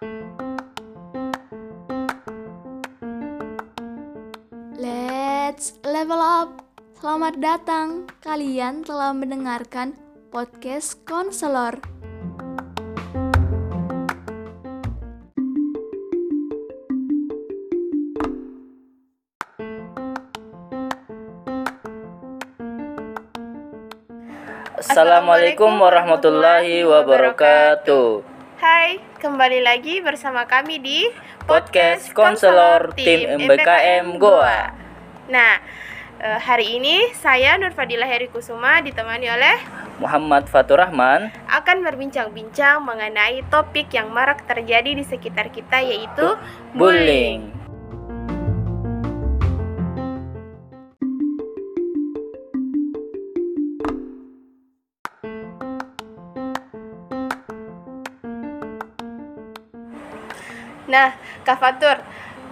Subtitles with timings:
[0.00, 0.08] Let's
[5.84, 6.64] level up.
[6.96, 8.08] Selamat datang.
[8.24, 10.00] Kalian telah mendengarkan
[10.32, 11.84] podcast konselor.
[24.80, 28.29] Assalamualaikum warahmatullahi wabarakatuh.
[28.60, 31.08] Hai, kembali lagi bersama kami di
[31.48, 34.76] Podcast Konselor Tim MBKM Goa.
[35.32, 35.64] Nah,
[36.20, 39.56] eh, hari ini saya Nur Fadila Heri Kusuma ditemani oleh
[39.96, 46.36] Muhammad Fatur Rahman, akan berbincang-bincang mengenai topik yang marak terjadi di sekitar kita yaitu
[46.76, 47.59] bullying.
[60.90, 61.14] Nah,
[61.46, 62.02] Kak Fatur,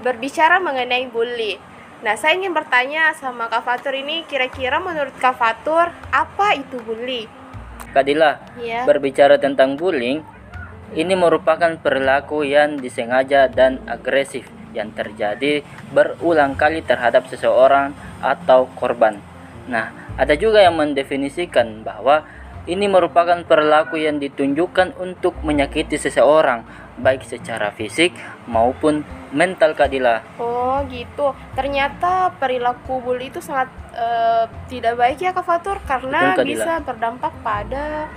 [0.06, 1.59] berbicara mengenai bully.
[2.07, 7.27] Nah, saya ingin bertanya sama Kak Fatur ini kira-kira menurut Kak Fatur apa itu bully?
[7.90, 8.87] Kadila, Ya.
[8.87, 10.23] berbicara tentang bullying,
[10.95, 17.90] ini merupakan perilaku yang disengaja dan agresif yang terjadi berulang kali terhadap seseorang
[18.23, 19.18] atau korban.
[19.66, 22.23] Nah, ada juga yang mendefinisikan bahwa
[22.69, 26.69] ini merupakan perilaku yang ditunjukkan untuk menyakiti seseorang,
[27.01, 28.13] baik secara fisik
[28.45, 29.02] maupun
[29.33, 30.21] mental Kadila.
[30.37, 31.33] Oh gitu.
[31.57, 37.33] Ternyata perilaku bully itu sangat eh, tidak baik ya Kak Fatur karena Betul, bisa berdampak
[37.41, 38.13] pada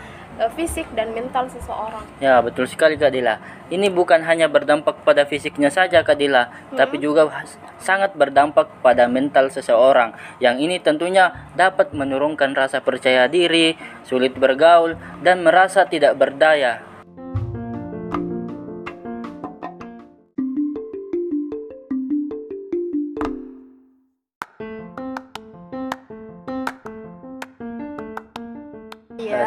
[0.57, 2.03] fisik dan mental seseorang.
[2.19, 3.37] Ya, betul sekali Kak Dila.
[3.71, 7.29] Ini bukan hanya berdampak pada fisiknya saja Kak Dila, tapi juga
[7.79, 10.11] sangat berdampak pada mental seseorang.
[10.43, 16.90] Yang ini tentunya dapat menurunkan rasa percaya diri, sulit bergaul, dan merasa tidak berdaya.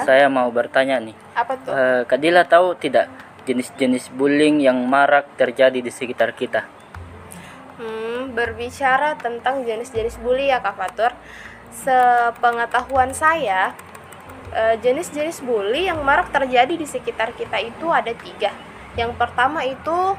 [0.05, 1.73] Saya mau bertanya nih, Apa tuh?
[1.73, 3.09] Eh, Kak Dila tahu tidak
[3.49, 6.65] jenis-jenis bullying yang marak terjadi di sekitar kita?
[7.81, 11.13] Hmm, berbicara tentang jenis-jenis bully ya Kak Fatur.
[11.75, 13.75] Sepengetahuan saya,
[14.55, 18.55] eh, jenis-jenis bully yang marak terjadi di sekitar kita itu ada tiga.
[18.95, 20.15] Yang pertama itu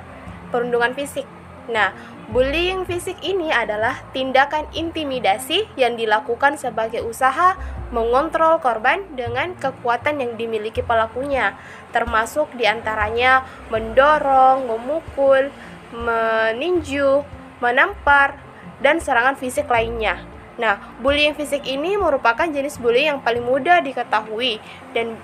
[0.52, 1.24] perundungan fisik.
[1.72, 1.96] Nah,
[2.30, 7.54] bullying fisik ini adalah tindakan intimidasi yang dilakukan sebagai usaha
[7.94, 11.54] mengontrol korban dengan kekuatan yang dimiliki pelakunya,
[11.94, 15.54] termasuk di antaranya mendorong, memukul,
[15.94, 17.22] meninju,
[17.62, 18.36] menampar,
[18.82, 20.20] dan serangan fisik lainnya.
[20.56, 24.64] Nah, bullying fisik ini merupakan jenis bullying yang paling mudah diketahui
[24.96, 25.20] dan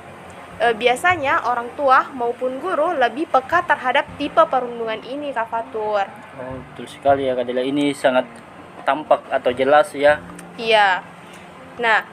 [0.62, 6.06] e, biasanya orang tua maupun guru lebih peka terhadap tipe perundungan ini, Kak Fatur.
[6.38, 7.66] Oh, betul sekali ya Kak Dila.
[7.66, 8.30] Ini sangat
[8.86, 10.22] tampak atau jelas ya.
[10.62, 11.02] Iya.
[11.82, 12.06] Nah,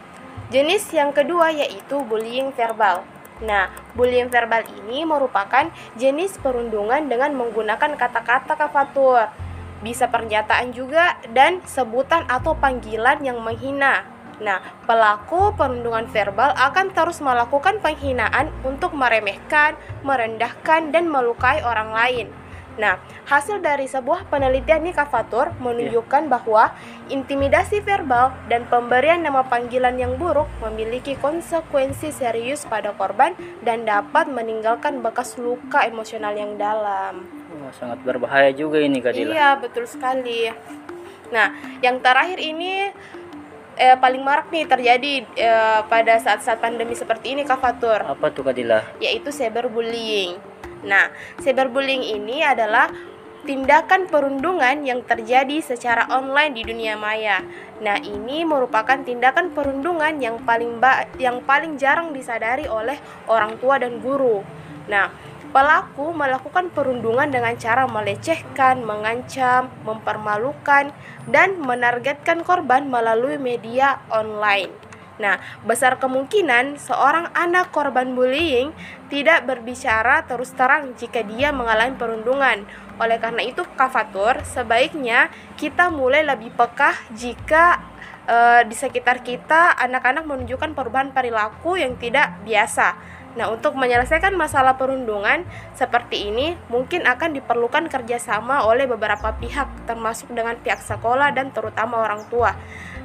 [0.49, 3.05] jenis yang kedua yaitu bullying verbal.
[3.45, 9.31] Nah, bullying verbal ini merupakan jenis perundungan dengan menggunakan kata-kata kafatur.
[9.79, 14.18] Bisa pernyataan juga dan sebutan atau panggilan yang menghina.
[14.39, 19.75] Nah, pelaku perundungan verbal akan terus melakukan penghinaan untuk meremehkan,
[20.07, 22.29] merendahkan, dan melukai orang lain.
[22.79, 22.95] Nah,
[23.27, 26.71] hasil dari sebuah penelitian nih Kak Fatur menunjukkan bahwa
[27.11, 33.35] intimidasi verbal dan pemberian nama panggilan yang buruk memiliki konsekuensi serius pada korban
[33.67, 37.27] dan dapat meninggalkan bekas luka emosional yang dalam.
[37.59, 39.35] Wah, sangat berbahaya juga ini Kak Dila.
[39.35, 40.47] Iya, betul sekali.
[41.35, 41.53] Nah,
[41.85, 42.95] yang terakhir ini
[43.79, 48.43] eh, paling marak nih terjadi eh, pada saat-saat pandemi seperti ini Kak Fatur Apa tuh
[48.43, 48.83] Kak Dila?
[48.99, 50.37] yaitu cyberbullying.
[50.83, 51.11] Nah,
[51.43, 52.91] cyberbullying ini adalah
[53.47, 57.41] tindakan perundungan yang terjadi secara online di dunia maya.
[57.81, 62.99] Nah, ini merupakan tindakan perundungan yang paling ba yang paling jarang disadari oleh
[63.31, 64.43] orang tua dan guru.
[64.91, 65.09] Nah,
[65.51, 70.93] pelaku melakukan perundungan dengan cara melecehkan, mengancam, mempermalukan,
[71.29, 74.89] dan menargetkan korban melalui media online.
[75.19, 78.71] Nah, besar kemungkinan seorang anak korban bullying
[79.11, 82.63] tidak berbicara terus terang jika dia mengalami perundungan.
[83.03, 87.83] Oleh karena itu, Kak Fatur, sebaiknya kita mulai lebih peka jika
[88.31, 93.18] eh, di sekitar kita anak-anak menunjukkan perubahan perilaku yang tidak biasa.
[93.37, 95.45] Nah, untuk menyelesaikan masalah perundungan
[95.77, 102.03] seperti ini, mungkin akan diperlukan kerjasama oleh beberapa pihak, termasuk dengan pihak sekolah dan terutama
[102.03, 102.57] orang tua.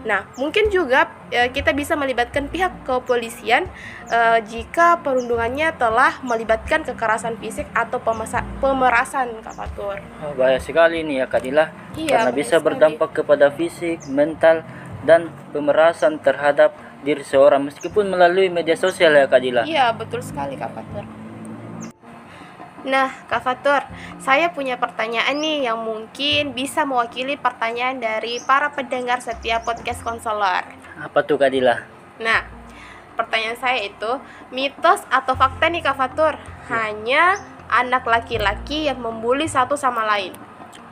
[0.04, 3.72] Nah, mungkin juga e, kita bisa melibatkan pihak kepolisian
[4.12, 4.20] e,
[4.52, 10.04] jika perundungannya telah melibatkan kekerasan fisik atau pemasa- pemerasan, Kak Fatur.
[10.20, 11.72] Oh, bahaya sekali ini ya Kadila.
[11.96, 12.66] Iya, karena bisa sekali.
[12.68, 14.68] berdampak kepada fisik, mental,
[15.08, 19.68] dan pemerasan terhadap diri seorang meskipun melalui media sosial ya Kadila.
[19.68, 21.06] Iya, betul sekali Kak Fatur.
[22.84, 23.84] Nah, Kak Fatur,
[24.20, 30.68] saya punya pertanyaan nih yang mungkin bisa mewakili pertanyaan dari para pendengar setiap podcast konselor.
[31.00, 31.80] Apa tuh Kadila?
[32.20, 32.44] Nah,
[33.16, 34.20] pertanyaan saya itu,
[34.52, 36.36] mitos atau fakta nih Kak Fatur?
[36.68, 37.40] Hanya
[37.72, 40.36] anak laki-laki yang membuli satu sama lain.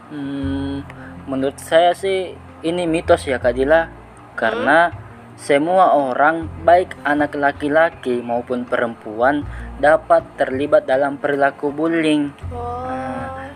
[0.08, 0.88] Hmm,
[1.28, 3.92] menurut saya sih ini mitos ya Kadila
[4.40, 4.96] karena
[5.36, 9.44] semua orang baik anak laki-laki maupun perempuan
[9.78, 12.30] dapat terlibat dalam perilaku bullying.
[12.50, 12.86] Oh,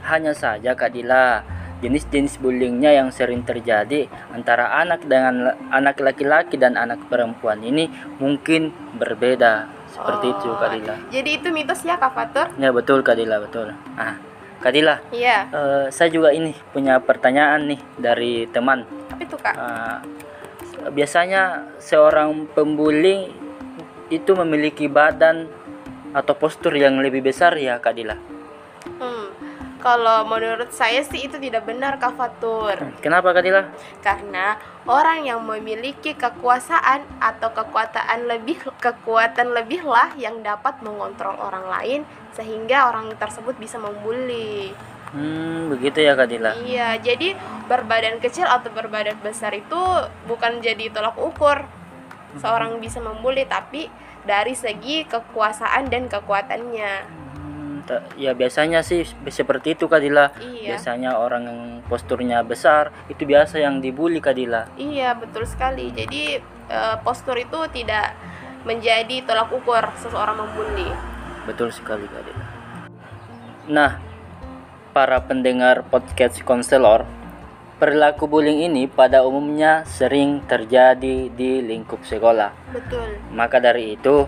[0.04, 1.42] Hanya saja Kadila
[1.76, 8.70] jenis-jenis bullyingnya yang sering terjadi antara anak dengan anak laki-laki dan anak perempuan ini mungkin
[8.96, 10.58] berbeda seperti itu Oh.
[10.58, 10.96] Kadila.
[11.08, 12.48] jadi itu mitos ya Kak Fatur?
[12.56, 13.76] Ya betul Kadila betul.
[13.94, 14.18] Ah
[14.56, 18.82] Kadila, Iya, eh, saya juga ini punya pertanyaan nih dari teman.
[19.12, 19.54] apa itu Kak?
[19.54, 20.00] Ah,
[20.94, 23.32] biasanya seorang pembuli
[24.14, 25.50] itu memiliki badan
[26.14, 28.16] atau postur yang lebih besar ya Kadila.
[28.86, 29.28] Hmm,
[29.82, 32.78] kalau menurut saya sih itu tidak benar Kak Fatur.
[33.02, 33.68] Kenapa Kadila?
[34.00, 34.56] Karena
[34.86, 42.02] orang yang memiliki kekuasaan atau kekuatan lebih kekuatan lebihlah yang dapat mengontrol orang lain
[42.38, 44.72] sehingga orang tersebut bisa membuli.
[45.16, 46.60] Hmm, begitu ya Kadila.
[46.60, 47.40] Iya, jadi
[47.72, 49.80] berbadan kecil atau berbadan besar itu
[50.28, 51.64] bukan jadi tolak ukur
[52.36, 53.88] seorang bisa membuli tapi
[54.28, 56.94] dari segi kekuasaan dan kekuatannya.
[57.40, 57.88] Hmm,
[58.20, 60.36] ya biasanya sih seperti itu Kadila.
[60.36, 60.76] Iya.
[60.76, 64.68] Biasanya orang yang posturnya besar itu biasa yang dibully Kadila.
[64.76, 65.96] Iya, betul sekali.
[65.96, 68.20] Jadi eh, postur itu tidak
[68.68, 70.92] menjadi tolak ukur seseorang membuli.
[71.48, 72.46] Betul sekali Kadila.
[73.70, 73.98] Nah,
[74.96, 77.04] para pendengar podcast konselor,
[77.84, 82.56] perilaku bullying ini pada umumnya sering terjadi di lingkup sekolah.
[82.72, 83.20] Betul.
[83.36, 84.24] Maka dari itu,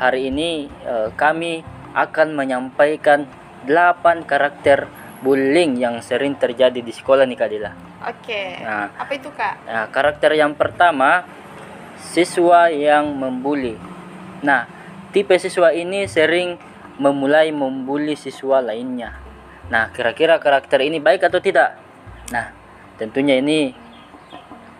[0.00, 1.60] hari ini eh, kami
[1.92, 3.28] akan menyampaikan
[3.68, 4.88] 8 karakter
[5.20, 7.76] bullying yang sering terjadi di sekolah nih Kadila.
[8.08, 8.56] Oke.
[8.64, 8.88] Nah.
[8.96, 9.68] Apa itu, Kak?
[9.68, 11.28] Nah, karakter yang pertama,
[12.00, 13.76] siswa yang membuli.
[14.40, 14.64] Nah,
[15.12, 16.56] tipe siswa ini sering
[16.96, 19.25] memulai membuli siswa lainnya.
[19.66, 21.74] Nah, kira-kira karakter ini baik atau tidak?
[22.30, 22.54] Nah,
[22.98, 23.74] tentunya ini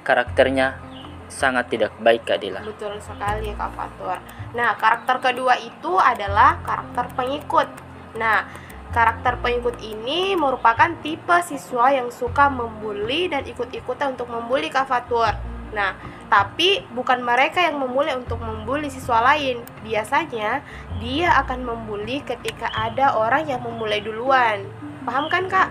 [0.07, 0.79] karakternya
[1.27, 2.63] sangat tidak baik Kak Dila.
[2.63, 4.19] Betul sekali, Kak Fatur.
[4.55, 7.69] Nah, karakter kedua itu adalah karakter pengikut.
[8.15, 8.47] Nah,
[8.95, 15.35] karakter pengikut ini merupakan tipe siswa yang suka membuli dan ikut-ikutan untuk membuli Kak Fatur.
[15.75, 15.99] Nah,
[16.31, 19.61] tapi bukan mereka yang memulai untuk membuli siswa lain.
[19.83, 20.63] Biasanya
[21.03, 24.65] dia akan membuli ketika ada orang yang memulai duluan.
[25.07, 25.69] Paham kan, Kak?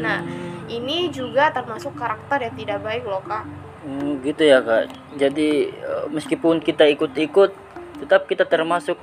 [0.00, 0.24] Nah,
[0.72, 3.44] ini juga termasuk karakter yang tidak baik loh, Kak.
[3.80, 4.92] Hmm, gitu ya Kak.
[5.16, 7.50] Jadi eh, meskipun kita ikut-ikut,
[8.04, 8.96] tetap kita termasuk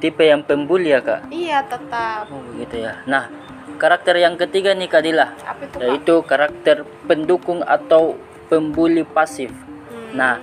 [0.00, 1.32] tipe yang pembuli ya Kak.
[1.32, 2.28] Iya, tetap.
[2.28, 3.00] Oh begitu ya.
[3.08, 3.32] Nah,
[3.80, 5.80] karakter yang ketiga nih Kak Dila, Apa itu, Kak?
[5.80, 6.76] yaitu karakter
[7.08, 8.20] pendukung atau
[8.52, 9.48] pembuli pasif.
[9.48, 10.12] Hmm.
[10.12, 10.34] Nah,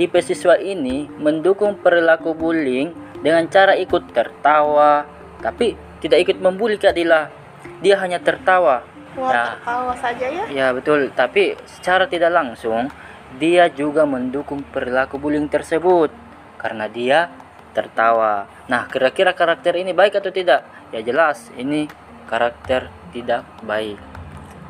[0.00, 5.04] tipe siswa ini mendukung perilaku bullying dengan cara ikut tertawa,
[5.44, 7.43] tapi tidak ikut membuli Kak Dila.
[7.80, 8.84] Dia hanya tertawa.
[9.14, 9.42] Wah, Ya.
[9.54, 10.44] tertawa saja ya?
[10.50, 12.90] Ya betul, tapi secara tidak langsung
[13.38, 16.10] dia juga mendukung perilaku bullying tersebut
[16.58, 17.30] karena dia
[17.74, 18.46] tertawa.
[18.70, 20.66] Nah, kira-kira karakter ini baik atau tidak?
[20.94, 21.90] Ya jelas, ini
[22.30, 23.98] karakter tidak baik.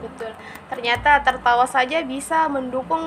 [0.01, 0.33] Betul.
[0.69, 3.01] Ternyata tertawa saja bisa mendukung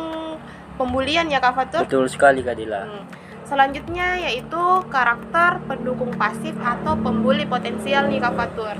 [0.78, 1.82] pembulian ya Kak Fatur?
[1.86, 2.82] Betul sekali Kak Dila.
[2.86, 3.06] Hmm.
[3.48, 8.76] Selanjutnya yaitu karakter pendukung pasif atau pembuli potensial nih Kak Fatur.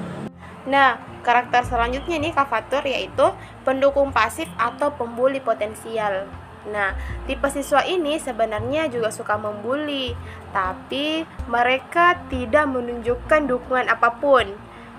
[0.68, 3.32] Nah, karakter selanjutnya nih Kak Fatur yaitu
[3.64, 6.28] pendukung pasif atau pembuli potensial.
[6.68, 6.92] Nah,
[7.24, 10.12] tipe siswa ini sebenarnya juga suka membuli,
[10.52, 14.52] tapi mereka tidak menunjukkan dukungan apa pun.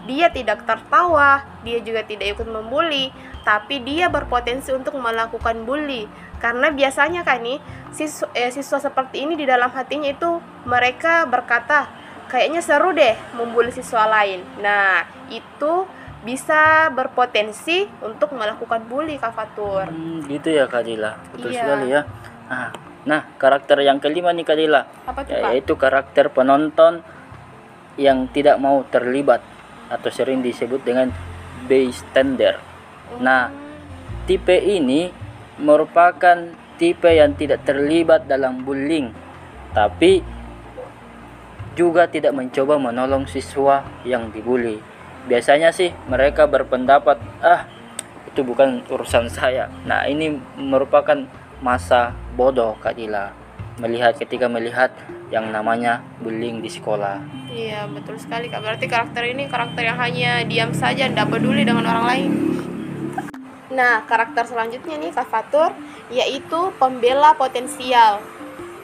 [0.08, 3.12] Dia tidak tertawa, dia juga tidak ikut membuli,
[3.44, 6.08] tapi dia berpotensi untuk melakukan bully.
[6.40, 7.60] Karena biasanya kan nih,
[7.92, 11.98] siswa, eh, siswa seperti ini di dalam hatinya itu mereka berkata,
[12.28, 14.44] kayaknya seru deh membuli siswa lain.
[14.61, 15.88] Nah, itu
[16.23, 19.88] bisa berpotensi untuk melakukan bully Kak Fatur.
[19.88, 21.16] Hmm, gitu ya Kak Dila.
[21.32, 21.61] Betul Iya.
[21.64, 22.00] sekali ya.
[22.49, 22.68] Nah,
[23.08, 27.00] nah, karakter yang kelima nih Kak Dila, Apa tuh yaitu karakter penonton
[27.99, 29.42] yang tidak mau terlibat
[29.88, 31.11] atau sering disebut dengan
[31.66, 32.61] bystander.
[33.18, 33.50] Nah,
[34.28, 35.11] tipe ini
[35.58, 36.38] merupakan
[36.78, 39.11] tipe yang tidak terlibat dalam bullying,
[39.75, 40.23] tapi
[41.78, 44.82] juga tidak mencoba menolong siswa yang dibully.
[45.30, 47.70] Biasanya sih mereka berpendapat, "Ah,
[48.26, 51.23] itu bukan urusan saya." Nah, ini merupakan
[51.62, 53.30] masa bodoh Kak Dila.
[53.78, 54.90] Melihat ketika melihat
[55.30, 57.23] yang namanya bullying di sekolah.
[57.47, 58.64] Iya betul sekali kak.
[58.64, 62.30] Berarti karakter ini karakter yang hanya diam saja, tidak peduli dengan orang lain.
[63.70, 65.70] Nah karakter selanjutnya nih kak Fatur
[66.08, 68.25] yaitu pembela potensial.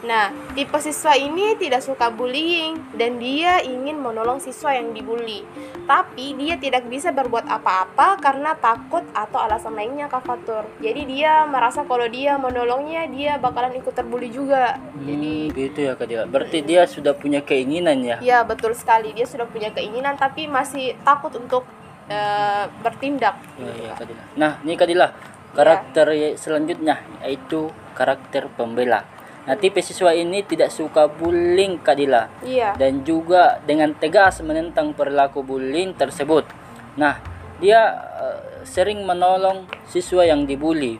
[0.05, 5.41] Nah, tipe siswa ini tidak suka bullying dan dia ingin menolong siswa yang dibully.
[5.89, 10.69] Tapi dia tidak bisa berbuat apa-apa karena takut atau alasan lainnya Kak Fatur.
[10.85, 14.77] Jadi dia merasa kalau dia menolongnya dia bakalan ikut terbully juga.
[14.77, 16.25] Hmm, Jadi gitu ya Kak Dila.
[16.29, 18.17] Berarti dia sudah punya keinginan ya.
[18.21, 21.65] ya betul sekali dia sudah punya keinginan tapi masih takut untuk
[22.13, 23.41] eh, bertindak.
[23.57, 24.23] Ya, ya Kak Dila.
[24.37, 25.09] Nah, ini Kak Dila,
[25.57, 26.07] karakter
[26.37, 29.14] selanjutnya yaitu karakter pembela.
[29.45, 32.29] Nah, tipe siswa ini tidak suka bullying Kak Dila.
[32.41, 32.73] Iya.
[32.81, 36.49] dan juga dengan tegas menentang perilaku bullying tersebut.
[36.97, 37.21] Nah,
[37.61, 37.81] dia
[38.19, 40.97] eh, sering menolong siswa yang dibully.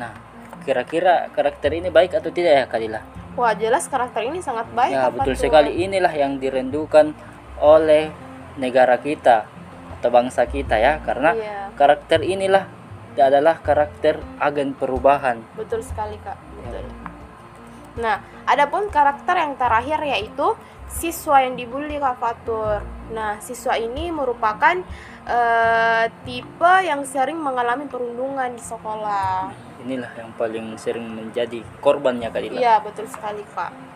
[0.00, 0.16] Nah,
[0.64, 3.00] kira-kira karakter ini baik atau tidak ya Kadila?
[3.36, 4.94] Wah jelas karakter ini sangat baik.
[4.94, 5.84] Ya, betul sekali.
[5.84, 7.12] Inilah yang dirindukan
[7.60, 8.08] oleh
[8.56, 9.44] negara kita
[10.00, 11.74] atau bangsa kita ya, karena Iya.
[11.74, 12.64] karakter inilah
[13.14, 15.38] adalah karakter agen perubahan.
[15.54, 16.34] Betul sekali kak.
[17.94, 20.54] Nah, adapun karakter yang terakhir yaitu
[20.90, 22.82] siswa yang dibully Kak Fatur.
[23.14, 24.78] Nah, siswa ini merupakan
[25.26, 29.50] eh, tipe yang sering mengalami perundungan di sekolah.
[29.84, 32.58] Inilah yang paling sering menjadi korbannya Kadila.
[32.58, 33.93] Iya, betul sekali Kak.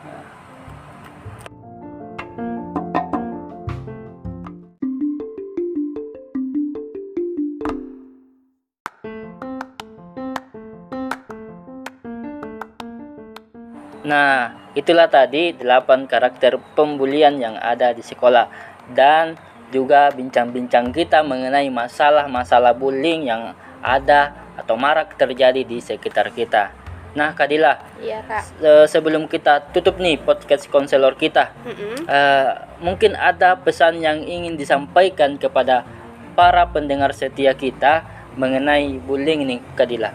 [14.09, 18.49] Nah, itulah tadi 8 karakter pembulian yang ada di sekolah
[18.97, 19.37] dan
[19.69, 23.53] juga bincang-bincang kita mengenai masalah-masalah bullying yang
[23.85, 26.73] ada atau marak terjadi di sekitar kita.
[27.13, 28.43] Nah, Kadila, Iya Kak.
[28.57, 32.05] se- sebelum kita tutup nih podcast konselor kita, Mm-mm.
[32.05, 32.49] eh,
[32.81, 35.85] mungkin ada pesan yang ingin disampaikan kepada
[36.33, 38.05] para pendengar setia kita
[38.39, 40.15] mengenai bullying nih, Kadila.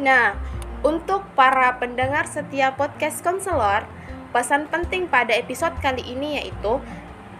[0.00, 0.34] Nah,
[0.84, 3.88] untuk para pendengar setiap podcast konselor,
[4.36, 6.76] pesan penting pada episode kali ini yaitu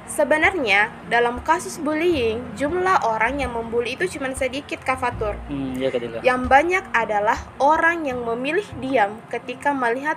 [0.09, 5.37] sebenarnya dalam kasus bullying, jumlah orang yang membuli itu cuma sedikit Kak Fatur.
[5.53, 5.93] Hmm, ya.
[6.25, 10.17] Yang banyak adalah orang yang memilih diam ketika melihat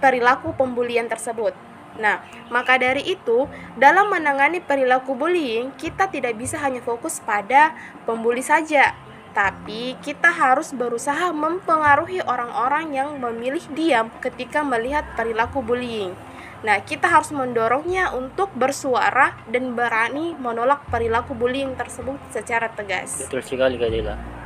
[0.00, 1.56] perilaku pembulian tersebut.
[2.00, 3.44] Nah, maka dari itu,
[3.76, 7.76] dalam menangani perilaku bullying, kita tidak bisa hanya fokus pada
[8.08, 8.96] pembuli saja,
[9.30, 16.14] tapi kita harus berusaha mempengaruhi orang-orang yang memilih diam ketika melihat perilaku bullying.
[16.60, 23.16] Nah, kita harus mendorongnya untuk bersuara dan berani menolak perilaku bullying tersebut secara tegas.
[23.24, 24.40] Betul sekali Kadila.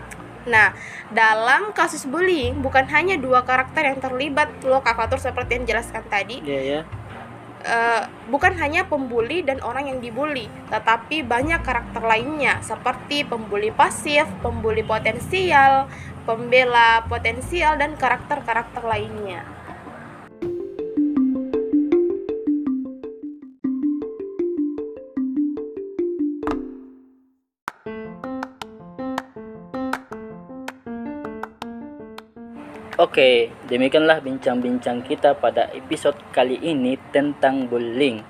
[0.44, 0.76] Nah,
[1.08, 6.04] dalam kasus bullying bukan hanya dua karakter yang terlibat loh Kak Fatur seperti yang dijelaskan
[6.06, 6.36] tadi.
[6.44, 6.80] Iya ya.
[7.64, 14.28] Eh, bukan hanya pembuli dan orang yang dibully, tetapi banyak karakter lainnya seperti pembuli pasif,
[14.44, 15.88] pembuli potensial,
[16.28, 19.49] pembela potensial dan karakter-karakter lainnya.
[32.94, 38.22] Oke, demikianlah bincang-bincang kita pada episode kali ini tentang bullying.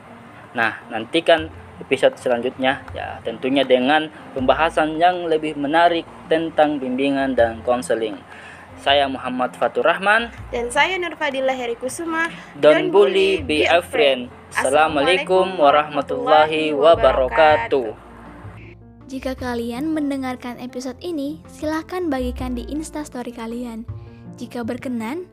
[0.56, 1.52] Nah, nantikan
[1.84, 8.16] episode selanjutnya ya tentunya dengan pembahasan yang lebih menarik tentang bimbingan dan konseling.
[8.80, 10.32] Saya Muhammad Fatur Rahman.
[10.48, 12.32] Dan saya Nur Fadila Heri Kusuma.
[12.56, 14.32] Don't bully, be a friend.
[14.48, 17.92] Assalamualaikum warahmatullahi wabarakatuh.
[19.12, 24.03] Jika kalian mendengarkan episode ini, silahkan bagikan di instastory kalian.
[24.34, 25.30] Jika berkenan,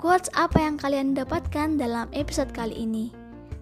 [0.00, 3.12] quotes apa yang kalian dapatkan dalam episode kali ini.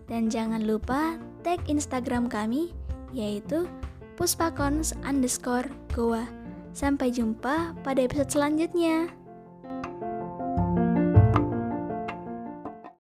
[0.06, 2.70] Dan jangan lupa tag Instagram kami,
[3.10, 3.66] yaitu
[4.14, 6.28] puspakons underscore goa.
[6.74, 9.10] Sampai jumpa pada episode selanjutnya.